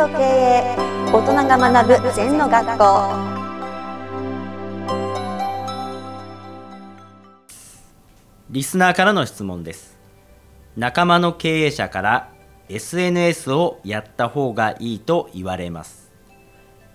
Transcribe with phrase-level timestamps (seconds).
[0.00, 0.76] と経営
[1.12, 2.84] 大人が学ぶ禅の学校。
[8.48, 9.98] リスナーからの質問です。
[10.74, 12.32] 仲間の経営者から
[12.70, 16.10] SNS をやった方がいいと言われます。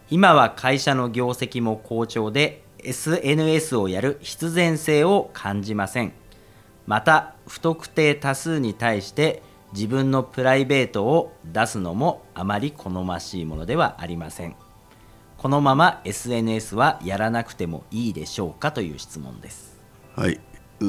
[0.09, 6.13] 今は会社の業績も好調で SNS をやる必然性を感じません。
[6.87, 9.43] また不特定多数に対して
[9.73, 14.55] 自分のプライベートを出すのもあまり好ましいものではありません。
[15.37, 19.77] このまま SNS はやらなくてもいいでしょうかという質問です。
[20.15, 20.39] はい。
[20.79, 20.85] フ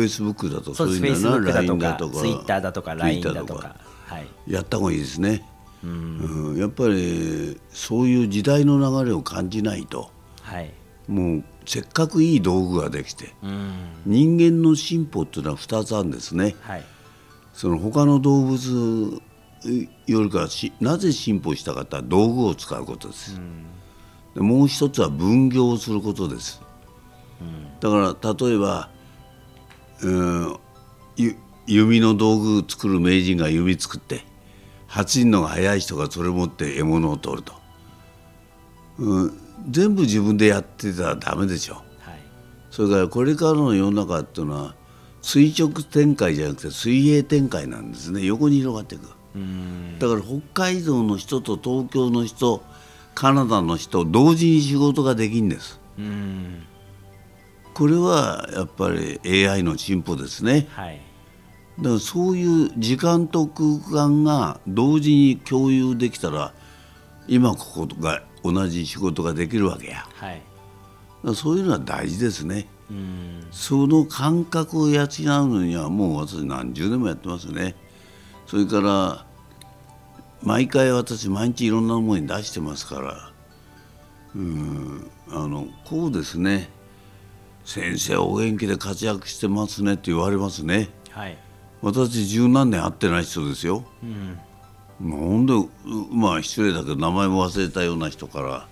[0.00, 1.00] ェイスブックだとそうです。
[1.00, 2.16] フェイスブックだとかとか。
[2.18, 2.94] ツイッターだとか。
[2.94, 3.76] LINE だとか。
[4.06, 4.26] はい。
[4.46, 5.46] やった方がいいですね。
[5.84, 6.56] うん。
[6.58, 10.10] やっぱりそういう時代の流れを感じないと。
[10.42, 10.72] はい。
[11.06, 13.72] もうせっかくいい道具ができてうん。
[14.06, 16.54] 人間の進歩っていうのは2つあるんですね。
[16.62, 16.84] はい
[17.60, 19.20] その他の動物
[20.06, 23.38] よりかしなぜ進歩したかって道具を使うことです、
[24.34, 26.62] でもう一つは分業をすることです、
[27.80, 28.88] だから例えば、
[30.00, 30.56] うん、
[31.16, 34.24] ゆ弓の道具作る名人が弓作って
[34.88, 37.52] 8人のが早い人がそれを持って獲物を取ると、
[38.96, 41.74] うん、全部自分でやってたらダメでしょ。
[41.74, 41.84] はい。
[42.70, 44.79] それからこれからの世の中っていうのは
[45.22, 48.24] 垂直展開じゃなくて水平展開なんですね。
[48.24, 49.08] 横に広がっていく。
[49.34, 49.98] うん。
[49.98, 52.62] だから北海道の人と東京の人
[53.14, 55.78] カナダの人同時に仕事ができるんです。
[55.98, 56.62] うん。
[57.74, 60.66] これはやっぱり AI の進歩ですね。
[60.70, 61.00] はい。
[61.78, 66.52] だからそういう時間と空間が同時に共有できたら
[67.26, 70.06] 今ここが同じ仕事ができるわけや。
[70.14, 70.42] はい。
[71.22, 72.66] らそういうのは大事ですね。
[72.74, 72.79] うん
[73.50, 75.06] その感覚を養う
[75.48, 77.74] のにはもう私何十年もやってますね。
[78.46, 79.26] それから
[80.42, 83.30] 毎回私毎日いろんなものに出してますから。
[84.34, 86.70] うんあのこうですね。
[87.64, 90.88] 先生お元気で活躍してますねって言われますね。
[91.10, 91.36] はい。
[91.82, 93.84] 私十何年会ってない人ですよ。
[94.02, 94.38] うん。
[95.00, 95.68] なんでう
[96.12, 98.68] まあ失礼だけど名前も忘れたような人から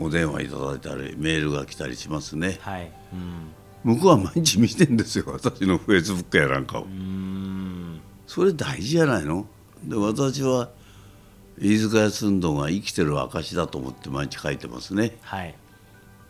[0.00, 2.58] お電話いただいたりメールが来たりしますね。
[2.60, 2.92] はい。
[3.12, 3.94] うん。
[3.96, 6.82] 向こうは毎日見てんですよ私のフェイスブックやなんかを。
[6.84, 8.00] うん。
[8.26, 9.46] それ大事じゃないの？
[9.84, 10.68] で私は
[11.58, 15.16] 飯塚康運が生きてる証だと思って毎日書いてますね。
[15.22, 15.54] はい。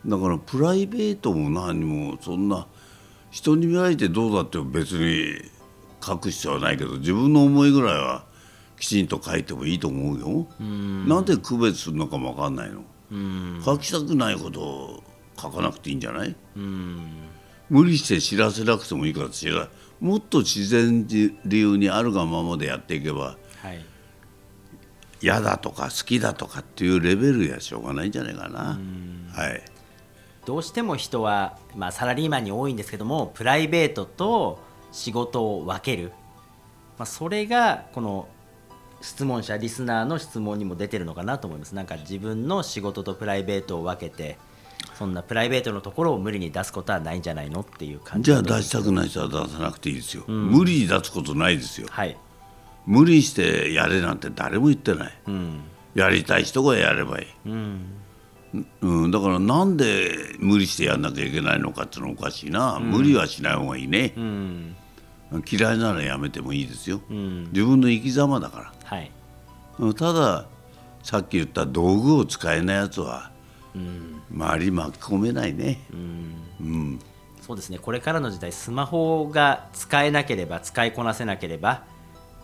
[0.05, 2.67] だからプライベートも何もそんな
[3.29, 5.41] 人に見られてどうだって別に
[6.03, 8.25] 書く必要はないけど自分の思いぐらいは
[8.79, 10.47] きちんと書いてもいいと思うよ。
[10.59, 12.77] なんで区別するのかも分かんないの。
[12.77, 12.85] うん
[13.65, 15.03] 書きたくないことを
[15.39, 16.35] 書かなくていいんじゃない？
[16.55, 17.07] うん。
[17.69, 23.85] 無理して知らせなくてもいいから知らもっと自然理由にあるがままでやっていけばはい。
[25.21, 28.79] 嫌だとか好きだとかっていうレベルやしょうがないんじゃないかな。
[29.33, 29.61] はい、
[30.45, 34.59] どうしても人は、まあ、サラリーマンに多いんですけどもプライベートと
[34.93, 36.13] 仕事を分ける、
[36.97, 38.29] まあ、それがこの
[39.01, 41.73] 質問者リスナーの質問にも出てるのかなと思います。
[41.75, 44.37] なんか自分の仕事とプライベートを分けて
[44.97, 48.31] そんなプライベートのところを無理に出すことはないんじゃないのっていう感じ。
[48.31, 51.87] じゃあ出したくない人は出さなくていいですよ、無理に出すことないですよ。
[51.89, 52.17] はい。
[52.85, 55.13] 無理してやれなんて誰も言ってない。
[55.27, 55.61] うん。
[55.95, 57.81] やりたい人がやればいい、うん。
[58.81, 64.13] うん、だからなんで無理してやんなきゃいけないのかっていうのはおかしいな、無理はしない方がいいね。
[64.17, 64.75] う、ん
[65.49, 67.43] 嫌いならやめてもいいですよ、うん。
[67.51, 68.73] 自分の生き様だから。
[68.83, 69.11] はい。
[69.79, 70.45] うんただ
[71.03, 73.31] さっき言った道具を使えないやつは
[73.73, 74.21] うん。
[74.31, 76.35] 周り巻き込めないね、うん。
[76.59, 76.99] うん、
[77.41, 77.79] そうですね。
[77.79, 81.83] これからの時代スマホが使えなければ使いこなせなければ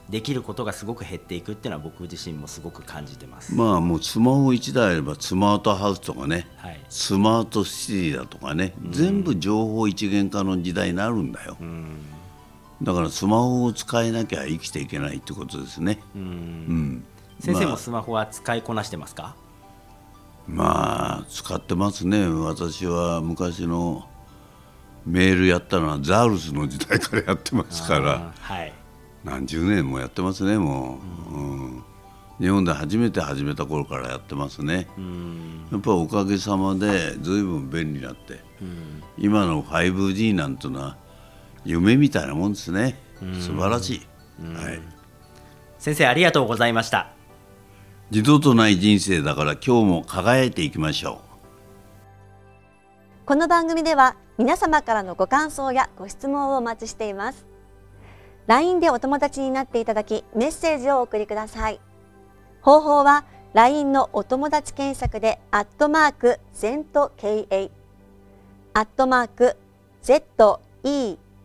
[0.09, 6.47] できることがすごく減っていくっていうのは僕自身もすごく感じてます、まあもうスマホ1台あればスマートハウスとかね。
[6.57, 6.79] はい。
[6.89, 11.97] スマートシティだとかね、全部情報一元化の時代になるんだよ、うん
[12.81, 16.25] だからスマホを使えなきゃ生きていけないってことですね、ううん。
[16.25, 17.05] ん、
[17.39, 17.71] 先生まあ。
[17.71, 19.35] もスマホは使いこなしてますか、
[20.47, 22.27] まあ使ってますね。
[22.27, 24.07] 私は昔の
[25.05, 28.33] メールやったのはザウルスの時代からやってますから。
[28.39, 28.73] はい。
[29.23, 30.99] 何十年もやってますねも
[31.31, 31.83] う、うん。
[32.39, 34.87] 日本で初めて始めた頃からやってますね。
[34.97, 35.67] うん。
[35.71, 38.43] やっぱりおかげさまで随分便利になって。
[38.61, 39.03] うん。
[39.17, 40.97] 今の 5G なんていうのは
[41.65, 42.95] 夢みたいなもんですね。
[43.41, 44.01] 素晴らしい、
[44.45, 44.81] はい、
[45.79, 47.09] 先生ありがとうございました。
[48.11, 51.25] 二度とない人生だから今日も輝いていきましょう。
[53.25, 57.45] この番組では皆様からのご感想やご質問をお待ちしています。
[58.45, 61.79] LINE でお友達になっていただきメッセージをお送りください。
[62.61, 67.71] 方法は LINE のお友達検索でアットマーク ZENTKA
[68.73, 69.57] アットマーク
[70.03, 70.59] ZENTO